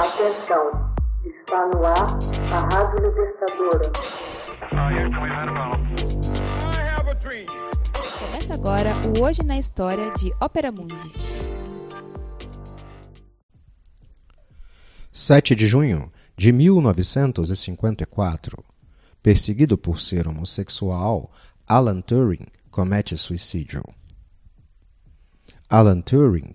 Atenção, 0.00 0.64
está 1.26 1.66
no 1.66 1.84
ar 1.84 2.08
a 2.54 2.58
Rádio 2.74 3.06
Libertadora. 3.06 3.92
Começa 8.18 8.54
agora 8.54 8.94
o 9.06 9.20
Hoje 9.22 9.42
na 9.42 9.58
História 9.58 10.10
de 10.14 10.32
Ópera 10.40 10.72
Mundi. 10.72 11.12
7 15.12 15.54
de 15.54 15.66
junho 15.66 16.10
de 16.34 16.50
1954. 16.50 18.64
Perseguido 19.22 19.76
por 19.76 20.00
ser 20.00 20.26
homossexual, 20.26 21.30
Alan 21.68 22.00
Turing 22.00 22.46
comete 22.70 23.18
suicídio. 23.18 23.84
Alan 25.68 26.00
Turing, 26.00 26.54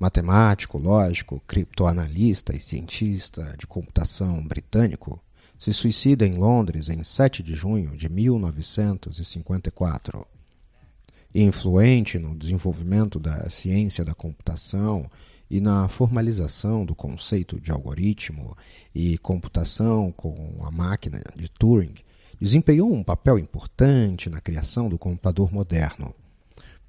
matemático, 0.00 0.76
lógico, 0.78 1.42
criptoanalista 1.46 2.56
e 2.56 2.60
cientista 2.60 3.54
de 3.58 3.66
computação 3.66 4.42
britânico, 4.42 5.22
se 5.58 5.74
suicida 5.74 6.26
em 6.26 6.38
Londres 6.38 6.88
em 6.88 7.04
7 7.04 7.42
de 7.42 7.54
junho 7.54 7.94
de 7.94 8.08
1954. 8.08 10.26
Influente 11.34 12.18
no 12.18 12.34
desenvolvimento 12.34 13.20
da 13.20 13.50
ciência 13.50 14.02
da 14.02 14.14
computação 14.14 15.04
e 15.50 15.60
na 15.60 15.86
formalização 15.86 16.86
do 16.86 16.94
conceito 16.94 17.60
de 17.60 17.70
algoritmo 17.70 18.56
e 18.94 19.18
computação 19.18 20.10
com 20.12 20.56
a 20.62 20.70
máquina 20.70 21.22
de 21.36 21.50
Turing, 21.50 21.92
desempenhou 22.40 22.90
um 22.90 23.04
papel 23.04 23.38
importante 23.38 24.30
na 24.30 24.40
criação 24.40 24.88
do 24.88 24.98
computador 24.98 25.52
moderno. 25.52 26.14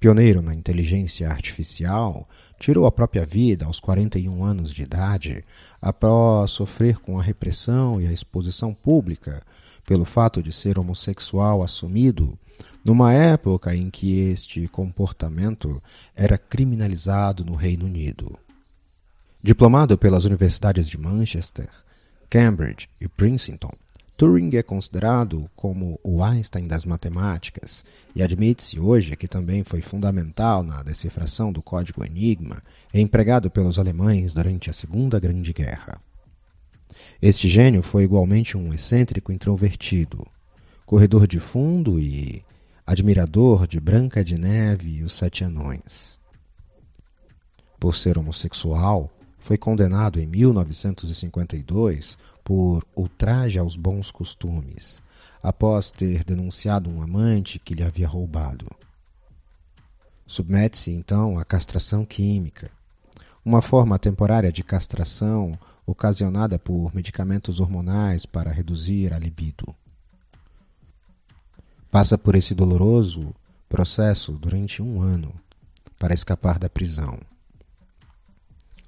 Pioneiro 0.02 0.42
na 0.42 0.52
inteligência 0.52 1.30
artificial, 1.30 2.28
tirou 2.58 2.86
a 2.86 2.90
própria 2.90 3.24
vida 3.24 3.66
aos 3.66 3.78
41 3.78 4.42
anos 4.42 4.72
de 4.72 4.82
idade, 4.82 5.44
após 5.80 6.50
sofrer 6.50 6.98
com 6.98 7.20
a 7.20 7.22
repressão 7.22 8.00
e 8.00 8.08
a 8.08 8.12
exposição 8.12 8.74
pública 8.74 9.40
pelo 9.86 10.04
fato 10.04 10.42
de 10.42 10.50
ser 10.50 10.76
homossexual 10.76 11.62
assumido, 11.62 12.36
numa 12.84 13.12
época 13.12 13.76
em 13.76 13.90
que 13.90 14.18
este 14.18 14.66
comportamento 14.66 15.80
era 16.16 16.36
criminalizado 16.36 17.44
no 17.44 17.54
Reino 17.54 17.86
Unido. 17.86 18.36
Diplomado 19.40 19.96
pelas 19.96 20.24
universidades 20.24 20.88
de 20.88 20.98
Manchester, 20.98 21.68
Cambridge 22.28 22.88
e 23.00 23.06
Princeton, 23.06 23.70
Turing 24.22 24.54
é 24.54 24.62
considerado 24.62 25.50
como 25.56 25.98
o 26.00 26.22
Einstein 26.22 26.68
das 26.68 26.84
matemáticas 26.84 27.84
e 28.14 28.22
admite-se 28.22 28.78
hoje 28.78 29.16
que 29.16 29.26
também 29.26 29.64
foi 29.64 29.82
fundamental 29.82 30.62
na 30.62 30.80
decifração 30.80 31.52
do 31.52 31.60
código 31.60 32.04
Enigma 32.04 32.62
empregado 32.94 33.50
pelos 33.50 33.80
alemães 33.80 34.32
durante 34.32 34.70
a 34.70 34.72
Segunda 34.72 35.18
Grande 35.18 35.52
Guerra. 35.52 36.00
Este 37.20 37.48
gênio 37.48 37.82
foi 37.82 38.04
igualmente 38.04 38.56
um 38.56 38.72
excêntrico 38.72 39.32
introvertido, 39.32 40.24
corredor 40.86 41.26
de 41.26 41.40
fundo 41.40 41.98
e 41.98 42.44
admirador 42.86 43.66
de 43.66 43.80
Branca 43.80 44.22
de 44.24 44.38
Neve 44.38 44.98
e 44.98 45.02
os 45.02 45.14
Sete 45.14 45.42
Anões. 45.42 46.16
Por 47.76 47.96
ser 47.96 48.16
homossexual, 48.16 49.10
foi 49.40 49.58
condenado 49.58 50.20
em 50.20 50.26
1952 50.28 52.16
por 52.44 52.84
ultraje 52.96 53.58
aos 53.58 53.76
bons 53.76 54.10
costumes, 54.10 55.00
após 55.42 55.90
ter 55.90 56.24
denunciado 56.24 56.90
um 56.90 57.02
amante 57.02 57.58
que 57.58 57.74
lhe 57.74 57.82
havia 57.82 58.08
roubado. 58.08 58.66
Submete-se 60.26 60.90
então 60.90 61.38
à 61.38 61.44
castração 61.44 62.04
química, 62.04 62.70
uma 63.44 63.60
forma 63.60 63.98
temporária 63.98 64.52
de 64.52 64.62
castração 64.62 65.58
ocasionada 65.84 66.58
por 66.58 66.94
medicamentos 66.94 67.60
hormonais 67.60 68.24
para 68.24 68.52
reduzir 68.52 69.12
a 69.12 69.18
libido. 69.18 69.74
Passa 71.90 72.16
por 72.16 72.34
esse 72.34 72.54
doloroso 72.54 73.34
processo 73.68 74.32
durante 74.32 74.82
um 74.82 75.00
ano 75.00 75.34
para 75.98 76.14
escapar 76.14 76.58
da 76.58 76.68
prisão. 76.68 77.18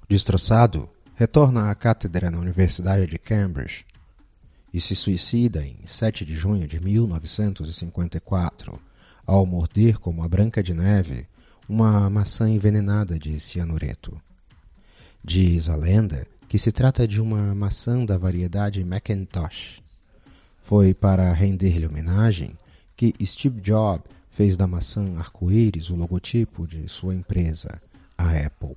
Destroçado, 0.07 0.89
retorna 1.15 1.71
à 1.71 1.75
cátedra 1.75 2.29
na 2.29 2.37
Universidade 2.37 3.07
de 3.07 3.17
Cambridge 3.17 3.85
e 4.73 4.81
se 4.81 4.93
suicida 4.95 5.65
em 5.65 5.77
7 5.85 6.25
de 6.25 6.35
junho 6.35 6.67
de 6.67 6.77
1954 6.79 8.77
ao 9.25 9.45
morder 9.45 9.97
como 9.97 10.21
a 10.21 10.27
Branca 10.27 10.61
de 10.61 10.73
Neve 10.73 11.25
uma 11.69 12.09
maçã 12.09 12.49
envenenada 12.49 13.17
de 13.17 13.39
cianureto. 13.39 14.21
Diz 15.23 15.69
a 15.69 15.75
lenda 15.77 16.27
que 16.49 16.59
se 16.59 16.71
trata 16.71 17.07
de 17.07 17.21
uma 17.21 17.55
maçã 17.55 18.03
da 18.03 18.17
variedade 18.17 18.83
Macintosh. 18.83 19.81
Foi 20.63 20.93
para 20.93 21.31
render-lhe 21.31 21.87
homenagem 21.87 22.57
que 22.95 23.15
Steve 23.23 23.61
Jobs 23.61 24.03
fez 24.29 24.57
da 24.57 24.67
maçã 24.67 25.17
arco-íris 25.17 25.89
o 25.89 25.95
logotipo 25.95 26.67
de 26.67 26.89
sua 26.89 27.15
empresa, 27.15 27.81
a 28.17 28.31
Apple. 28.31 28.75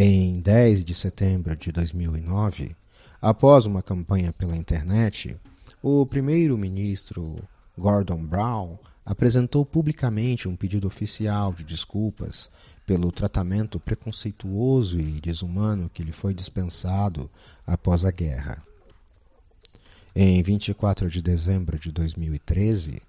Em 0.00 0.38
10 0.38 0.84
de 0.84 0.94
setembro 0.94 1.56
de 1.56 1.72
2009, 1.72 2.76
após 3.20 3.66
uma 3.66 3.82
campanha 3.82 4.32
pela 4.32 4.56
internet, 4.56 5.36
o 5.82 6.06
primeiro-ministro 6.06 7.42
Gordon 7.76 8.24
Brown 8.24 8.78
apresentou 9.04 9.66
publicamente 9.66 10.46
um 10.46 10.54
pedido 10.54 10.86
oficial 10.86 11.52
de 11.52 11.64
desculpas 11.64 12.48
pelo 12.86 13.10
tratamento 13.10 13.80
preconceituoso 13.80 15.00
e 15.00 15.20
desumano 15.20 15.90
que 15.92 16.04
lhe 16.04 16.12
foi 16.12 16.32
dispensado 16.32 17.28
após 17.66 18.04
a 18.04 18.12
guerra. 18.12 18.62
Em 20.14 20.40
24 20.44 21.10
de 21.10 21.20
dezembro 21.20 21.76
de 21.76 21.90
2013, 21.90 23.02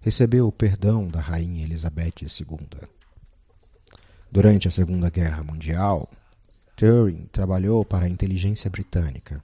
recebeu 0.00 0.48
o 0.48 0.52
perdão 0.52 1.06
da 1.06 1.20
Rainha 1.20 1.62
Elizabeth 1.62 2.14
II. 2.20 2.88
Durante 4.28 4.66
a 4.66 4.72
Segunda 4.72 5.08
Guerra 5.08 5.44
Mundial, 5.44 6.10
Turing 6.82 7.28
trabalhou 7.30 7.84
para 7.84 8.06
a 8.06 8.08
inteligência 8.08 8.68
britânica. 8.68 9.40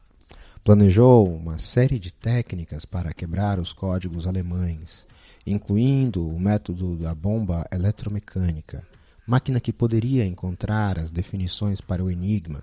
Planejou 0.65 1.33
uma 1.33 1.57
série 1.57 1.97
de 1.97 2.13
técnicas 2.13 2.85
para 2.85 3.13
quebrar 3.13 3.61
os 3.61 3.73
códigos 3.73 4.27
alemães, 4.27 5.07
incluindo 5.47 6.29
o 6.29 6.41
método 6.41 6.97
da 6.97 7.15
bomba 7.15 7.65
eletromecânica, 7.71 8.85
máquina 9.25 9.61
que 9.61 9.73
poderia 9.73 10.27
encontrar 10.27 10.99
as 10.99 11.13
definições 11.13 11.81
para 11.81 12.03
o 12.03 12.11
enigma, 12.11 12.61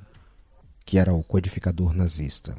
que 0.85 0.99
era 0.99 1.13
o 1.13 1.23
codificador 1.23 1.93
nazista. 1.93 2.57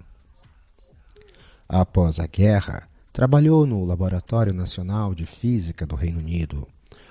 Após 1.69 2.19
a 2.19 2.27
guerra, 2.27 2.89
trabalhou 3.13 3.67
no 3.67 3.85
Laboratório 3.85 4.55
Nacional 4.55 5.15
de 5.15 5.27
Física 5.27 5.85
do 5.85 5.95
Reino 5.95 6.21
Unido, 6.21 6.67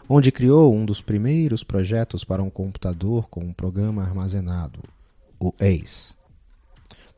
onde 0.09 0.31
criou 0.31 0.75
um 0.75 0.83
dos 0.83 0.99
primeiros 0.99 1.63
projetos 1.63 2.23
para 2.23 2.41
um 2.41 2.49
computador 2.49 3.29
com 3.29 3.41
um 3.41 3.53
programa 3.53 4.01
armazenado, 4.01 4.94
o 5.45 5.53
ACE. 5.59 6.15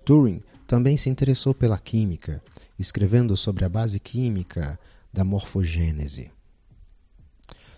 Turing 0.04 0.42
também 0.68 0.98
se 0.98 1.10
interessou 1.10 1.54
pela 1.54 1.78
química, 1.78 2.44
escrevendo 2.78 3.38
sobre 3.38 3.64
a 3.64 3.70
base 3.70 4.00
química 4.00 4.78
da 5.14 5.24
morfogênese. 5.24 6.30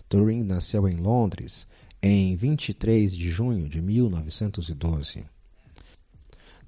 Turing 0.08 0.42
nasceu 0.42 0.88
em 0.88 0.96
Londres 0.96 1.68
em 2.02 2.34
23 2.34 3.16
de 3.16 3.30
junho 3.30 3.68
de 3.68 3.80
1912. 3.80 5.24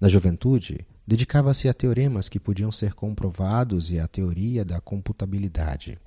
Na 0.00 0.08
juventude, 0.08 0.86
dedicava-se 1.06 1.68
a 1.68 1.74
teoremas 1.74 2.28
que 2.28 2.38
podiam 2.38 2.70
ser 2.70 2.94
comprovados 2.94 3.90
e 3.90 3.98
à 3.98 4.06
teoria 4.06 4.64
da 4.64 4.80
computabilidade. 4.80 5.98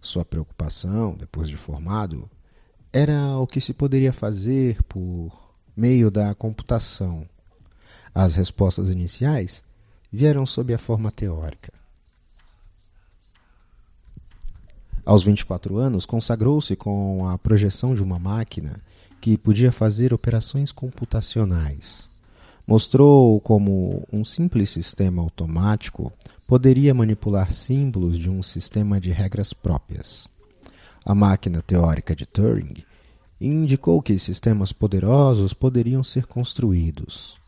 Sua 0.00 0.24
preocupação, 0.24 1.16
depois 1.16 1.48
de 1.48 1.56
formado, 1.56 2.30
era 2.92 3.38
o 3.38 3.46
que 3.46 3.60
se 3.60 3.72
poderia 3.72 4.12
fazer 4.12 4.82
por 4.84 5.47
meio 5.78 6.10
da 6.10 6.34
computação. 6.34 7.24
As 8.12 8.34
respostas 8.34 8.90
iniciais 8.90 9.62
vieram 10.12 10.44
sob 10.44 10.74
a 10.74 10.78
forma 10.78 11.12
teórica. 11.12 11.72
Aos 15.06 15.22
24 15.22 15.78
anos, 15.78 16.04
consagrou-se 16.04 16.74
com 16.74 17.28
a 17.28 17.38
projeção 17.38 17.94
de 17.94 18.02
uma 18.02 18.18
máquina 18.18 18.80
que 19.20 19.38
podia 19.38 19.70
fazer 19.70 20.12
operações 20.12 20.72
computacionais. 20.72 22.08
Mostrou 22.66 23.40
como 23.40 24.06
um 24.12 24.24
simples 24.24 24.70
sistema 24.70 25.22
automático 25.22 26.12
poderia 26.46 26.92
manipular 26.92 27.52
símbolos 27.52 28.18
de 28.18 28.28
um 28.28 28.42
sistema 28.42 29.00
de 29.00 29.10
regras 29.10 29.52
próprias. 29.52 30.26
A 31.06 31.14
máquina 31.14 31.62
teórica 31.62 32.16
de 32.16 32.26
Turing 32.26 32.84
indicou 33.40 34.02
que 34.02 34.18
sistemas 34.18 34.72
poderosos 34.72 35.52
poderiam 35.52 36.02
ser 36.02 36.26
construídos. 36.26 37.38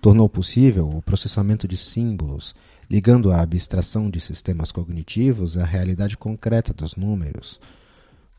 Tornou 0.00 0.28
possível 0.28 0.88
o 0.88 1.00
processamento 1.00 1.68
de 1.68 1.76
símbolos, 1.76 2.54
ligando 2.90 3.30
a 3.30 3.40
abstração 3.40 4.10
de 4.10 4.20
sistemas 4.20 4.72
cognitivos 4.72 5.56
à 5.56 5.64
realidade 5.64 6.16
concreta 6.16 6.72
dos 6.72 6.96
números, 6.96 7.60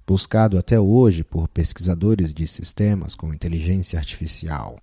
buscado 0.06 0.58
até 0.58 0.80
hoje 0.80 1.24
por 1.24 1.48
pesquisadores 1.48 2.34
de 2.34 2.46
sistemas 2.48 3.16
com 3.16 3.34
inteligência 3.34 3.98
artificial. 3.98 4.83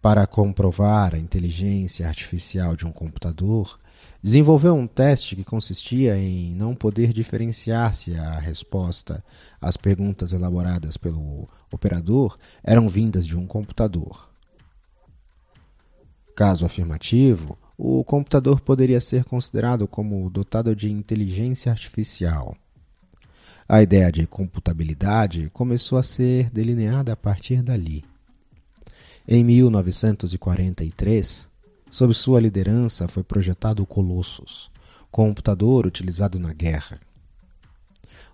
Para 0.00 0.26
comprovar 0.26 1.14
a 1.14 1.18
inteligência 1.18 2.06
artificial 2.06 2.76
de 2.76 2.86
um 2.86 2.92
computador, 2.92 3.78
desenvolveu 4.22 4.74
um 4.74 4.86
teste 4.86 5.34
que 5.34 5.44
consistia 5.44 6.16
em 6.16 6.54
não 6.54 6.74
poder 6.74 7.12
diferenciar 7.12 7.92
se 7.94 8.14
a 8.16 8.38
resposta 8.38 9.24
às 9.60 9.76
perguntas 9.76 10.32
elaboradas 10.32 10.96
pelo 10.96 11.48
operador 11.72 12.38
eram 12.62 12.88
vindas 12.88 13.26
de 13.26 13.36
um 13.36 13.46
computador. 13.46 14.28
Caso 16.36 16.66
afirmativo, 16.66 17.58
o 17.78 18.04
computador 18.04 18.60
poderia 18.60 19.00
ser 19.00 19.24
considerado 19.24 19.88
como 19.88 20.28
dotado 20.30 20.76
de 20.76 20.90
inteligência 20.90 21.72
artificial. 21.72 22.56
A 23.68 23.82
ideia 23.82 24.12
de 24.12 24.26
computabilidade 24.26 25.50
começou 25.52 25.98
a 25.98 26.02
ser 26.02 26.50
delineada 26.50 27.12
a 27.12 27.16
partir 27.16 27.62
dali. 27.62 28.04
Em 29.28 29.42
1943, 29.42 31.48
sob 31.90 32.14
sua 32.14 32.40
liderança 32.40 33.08
foi 33.08 33.24
projetado 33.24 33.82
o 33.82 33.86
Colossus, 33.86 34.70
computador 35.10 35.84
utilizado 35.84 36.38
na 36.38 36.52
guerra. 36.52 37.00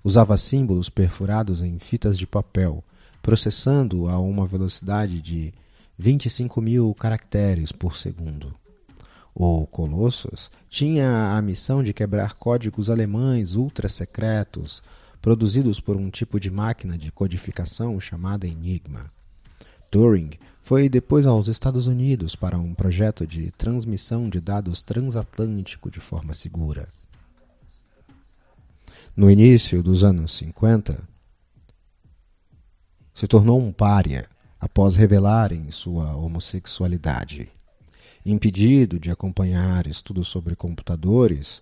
Usava 0.05 0.37
símbolos 0.37 0.91
perfurados 0.91 1.63
em 1.63 1.79
fitas 1.79 2.19
de 2.19 2.27
papel, 2.27 2.85
processando 3.23 4.07
a 4.07 4.19
uma 4.19 4.47
velocidade 4.47 5.23
de 5.23 5.55
25 5.97 6.61
mil 6.61 6.95
caracteres 6.95 7.73
por 7.73 7.97
segundo. 7.97 8.55
O 9.35 9.67
Colossus 9.69 10.51
tinha 10.69 11.35
a 11.35 11.41
missão 11.41 11.83
de 11.83 11.95
quebrar 11.95 12.35
códigos 12.35 12.91
alemães 12.91 13.55
ultra 13.55 13.89
secretos 13.89 14.83
produzidos 15.23 15.81
por 15.81 15.97
um 15.97 16.11
tipo 16.11 16.39
de 16.39 16.51
máquina 16.51 16.99
de 16.99 17.11
codificação 17.11 17.99
chamada 17.99 18.47
Enigma. 18.47 19.11
Turing 19.93 20.31
foi 20.63 20.89
depois 20.89 21.27
aos 21.27 21.49
Estados 21.49 21.87
Unidos 21.87 22.35
para 22.35 22.59
um 22.59 22.73
projeto 22.73 23.27
de 23.27 23.51
transmissão 23.51 24.27
de 24.27 24.41
dados 24.41 24.83
transatlântico 24.83 25.91
de 25.91 26.01
forma 26.01 26.33
segura. 26.33 26.89
No 29.15 29.31
início 29.31 29.83
dos 29.83 30.03
anos 30.03 30.35
50, 30.39 31.07
se 33.15 33.27
tornou 33.27 33.61
um 33.61 33.71
pária 33.71 34.27
após 34.59 34.97
revelarem 34.97 35.71
sua 35.71 36.17
homossexualidade. 36.17 37.51
Impedido 38.25 38.99
de 38.99 39.11
acompanhar 39.11 39.87
estudos 39.87 40.29
sobre 40.29 40.57
computadores, 40.57 41.61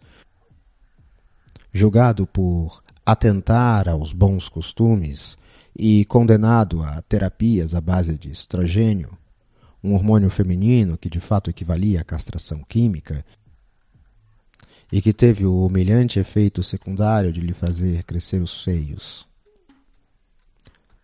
julgado 1.72 2.28
por 2.28 2.80
atentar 3.04 3.88
aos 3.88 4.12
bons 4.12 4.48
costumes 4.48 5.36
e 5.76 6.04
condenado 6.04 6.82
a 6.82 7.00
terapias 7.02 7.74
à 7.74 7.80
base 7.80 8.16
de 8.16 8.30
estrogênio, 8.30 9.16
um 9.82 9.94
hormônio 9.94 10.28
feminino 10.28 10.98
que 10.98 11.08
de 11.08 11.20
fato 11.20 11.50
equivalia 11.50 12.00
à 12.00 12.04
castração 12.04 12.62
química 12.68 13.24
e 14.92 15.00
que 15.00 15.12
teve 15.12 15.46
o 15.46 15.64
humilhante 15.64 16.18
efeito 16.18 16.62
secundário 16.62 17.32
de 17.32 17.40
lhe 17.40 17.54
fazer 17.54 18.02
crescer 18.04 18.42
os 18.42 18.62
seios. 18.62 19.26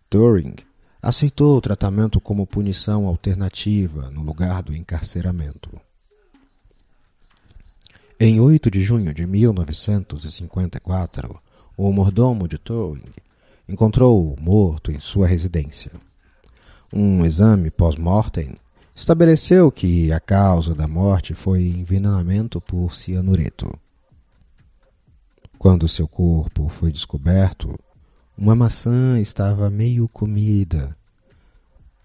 Turing 0.09 0.55
aceitou 1.01 1.57
o 1.57 1.61
tratamento 1.61 2.19
como 2.19 2.45
punição 2.45 3.07
alternativa 3.07 4.11
no 4.11 4.21
lugar 4.21 4.61
do 4.61 4.75
encarceramento. 4.75 5.69
Em 8.19 8.39
8 8.39 8.71
de 8.71 8.81
junho 8.81 9.13
de 9.13 9.25
1954, 9.25 11.39
o 11.77 11.91
mordomo 11.91 12.47
de 12.47 12.57
Turing 12.57 13.13
encontrou-o 13.67 14.35
morto 14.39 14.91
em 14.91 14.99
sua 14.99 15.27
residência. 15.27 15.91
Um 16.91 17.25
exame 17.25 17.69
pós-mortem 17.69 18.55
estabeleceu 18.95 19.71
que 19.71 20.11
a 20.11 20.19
causa 20.19 20.73
da 20.73 20.87
morte 20.87 21.33
foi 21.33 21.67
envenenamento 21.67 22.61
por 22.61 22.95
cianureto. 22.95 23.71
Quando 25.57 25.87
seu 25.87 26.07
corpo 26.07 26.69
foi 26.69 26.91
descoberto, 26.91 27.77
uma 28.37 28.55
maçã 28.55 29.19
estava 29.19 29.69
meio 29.69 30.07
comida 30.07 30.95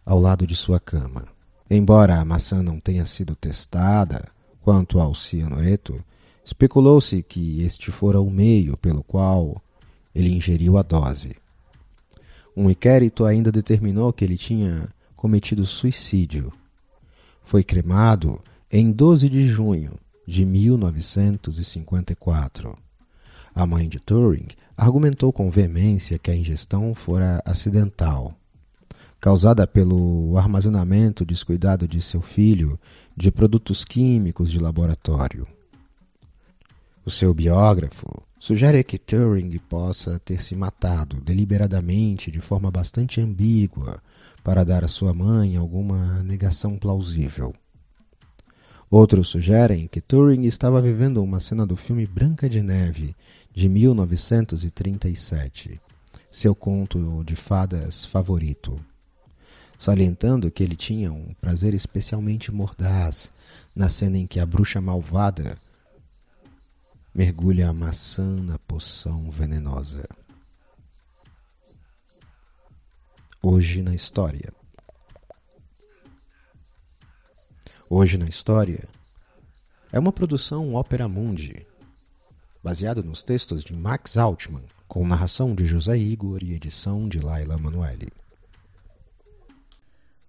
ao 0.05 0.19
lado 0.19 0.47
de 0.47 0.57
sua 0.57 0.81
cama. 0.81 1.27
Embora 1.71 2.19
a 2.19 2.25
maçã 2.25 2.63
não 2.63 2.81
tenha 2.81 3.07
sido 3.07 3.37
testada 3.37 4.29
quanto 4.63 4.99
ao 4.99 5.15
cianureto, 5.15 6.03
Especulou-se 6.45 7.23
que 7.23 7.63
este 7.63 7.93
fora 7.93 8.21
o 8.21 8.29
meio 8.29 8.77
pelo 8.77 9.05
qual 9.05 9.63
ele 10.15 10.29
ingeriu 10.29 10.77
a 10.77 10.83
dose. 10.83 11.37
Um 12.57 12.71
inquérito 12.71 13.25
ainda 13.25 13.51
determinou 13.51 14.13
que 14.13 14.25
ele 14.25 14.37
tinha 14.37 14.87
cometido 15.17 15.65
suicídio. 15.65 16.53
Foi 17.43 17.65
cremado 17.65 18.41
em 18.71 18.93
12 18.93 19.27
de 19.29 19.47
junho 19.47 19.99
de 20.27 20.45
1954. 20.45 22.77
A 23.55 23.67
mãe 23.67 23.89
de 23.89 24.01
Turing 24.01 24.49
argumentou 24.77 25.33
com 25.33 25.51
veemência 25.51 26.19
que 26.19 26.31
a 26.31 26.37
ingestão 26.37 26.95
fora 26.95 27.43
acidental, 27.45 28.35
causada 29.21 29.67
pelo 29.67 30.39
armazenamento 30.39 31.25
descuidado 31.25 31.87
de 31.87 32.03
seu 32.03 32.21
filho 32.21 32.79
de 33.17 33.31
produtos 33.31 33.85
químicos 33.85 34.51
de 34.51 34.59
laboratório. 34.59 35.47
O 37.05 37.11
seu 37.11 37.35
biógrafo 37.35 38.07
sugere 38.39 38.85
que 38.85 38.97
Turing 38.97 39.59
possa 39.69 40.21
ter 40.21 40.41
se 40.41 40.55
matado 40.55 41.21
deliberadamente 41.21 42.31
de 42.31 42.41
forma 42.41 42.71
bastante 42.71 43.21
ambígua 43.21 44.01
para 44.45 44.65
dar 44.65 44.85
à 44.85 44.89
sua 44.89 45.13
mãe 45.13 45.57
alguma 45.57 46.23
negação 46.23 46.79
plausível. 46.79 47.53
Outros 48.89 49.27
sugerem 49.27 49.89
que 49.89 50.01
Turing 50.01 50.45
estava 50.45 50.81
vivendo 50.81 51.25
uma 51.25 51.41
cena 51.41 51.67
do 51.67 51.75
filme 51.75 52.07
Branca 52.07 52.49
de 52.49 52.63
Neve, 52.63 53.17
de 53.53 53.69
1937, 53.69 55.81
seu 56.31 56.55
conto 56.55 57.25
de 57.25 57.35
fadas 57.35 58.05
favorito, 58.05 58.79
salientando 59.77 60.53
que 60.53 60.63
ele 60.63 60.77
tinha 60.77 61.13
um 61.13 61.35
prazer 61.41 61.75
especialmente 61.75 62.53
mordaz 62.53 63.33
na 63.75 63.89
cena 63.89 64.19
em 64.19 64.27
que 64.27 64.39
a 64.39 64.47
bruxa 64.47 64.81
malvada 64.81 65.59
mergulha 67.15 67.69
a 67.69 67.73
maçã 67.75 68.25
na 68.43 68.59
poção 68.61 69.31
venenosa. 69.31 70.09
Hoje 73.43 73.83
na 73.83 73.95
história. 73.95 74.51
Hoje 77.91 78.17
na 78.17 78.27
história 78.27 78.89
é 79.93 79.99
uma 79.99 80.13
produção 80.13 80.75
Opera 80.75 81.07
Mundi, 81.07 81.67
baseado 82.63 83.05
nos 83.05 83.23
textos 83.23 83.63
de 83.63 83.75
Max 83.75 84.17
Altman, 84.17 84.65
com 84.89 85.07
narração 85.07 85.55
de 85.55 85.67
José 85.67 85.99
Igor 85.99 86.43
e 86.43 86.55
edição 86.55 87.07
de 87.11 87.21
Laila 87.21 87.59
Manoeli. 87.59 88.11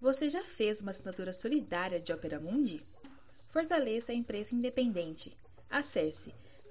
Você 0.01 0.29
já 0.29 0.43
fez 0.43 0.81
uma 0.81 0.91
assinatura 0.91 1.31
solidária 1.31 2.01
de 2.01 2.11
Opera 2.11 2.41
Mundi? 2.41 2.81
Fortaleça 3.47 4.11
a 4.11 4.15
imprensa 4.15 4.53
independente. 4.53 5.37
Acesse 5.69 6.33